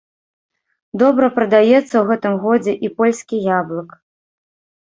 [1.01, 3.89] Добра прадаецца ў гэтым годзе і польскі яблык.